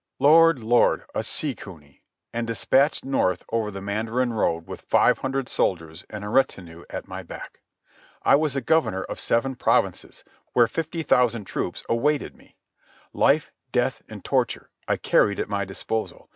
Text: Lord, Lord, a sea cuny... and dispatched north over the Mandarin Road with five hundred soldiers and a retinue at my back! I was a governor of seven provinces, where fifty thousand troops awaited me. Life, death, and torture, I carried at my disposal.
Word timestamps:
Lord, 0.17 0.57
Lord, 0.57 1.05
a 1.13 1.23
sea 1.23 1.53
cuny... 1.53 2.01
and 2.33 2.47
dispatched 2.47 3.05
north 3.05 3.43
over 3.51 3.69
the 3.69 3.83
Mandarin 3.83 4.33
Road 4.33 4.67
with 4.67 4.81
five 4.81 5.19
hundred 5.19 5.47
soldiers 5.47 6.05
and 6.09 6.23
a 6.23 6.29
retinue 6.29 6.85
at 6.89 7.07
my 7.07 7.21
back! 7.21 7.61
I 8.23 8.33
was 8.33 8.55
a 8.55 8.61
governor 8.61 9.03
of 9.03 9.19
seven 9.19 9.53
provinces, 9.53 10.23
where 10.53 10.65
fifty 10.65 11.03
thousand 11.03 11.43
troops 11.45 11.83
awaited 11.87 12.35
me. 12.35 12.55
Life, 13.13 13.51
death, 13.71 14.01
and 14.09 14.25
torture, 14.25 14.71
I 14.87 14.97
carried 14.97 15.39
at 15.39 15.49
my 15.49 15.65
disposal. 15.65 16.29